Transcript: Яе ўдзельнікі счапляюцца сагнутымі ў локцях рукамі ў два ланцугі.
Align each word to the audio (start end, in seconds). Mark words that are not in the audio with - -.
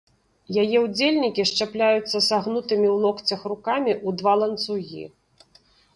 Яе 0.61 0.77
ўдзельнікі 0.85 1.43
счапляюцца 1.51 2.21
сагнутымі 2.29 2.87
ў 2.91 2.95
локцях 3.03 3.41
рукамі 3.53 3.93
ў 4.07 4.23
два 4.23 4.33
ланцугі. 4.45 5.03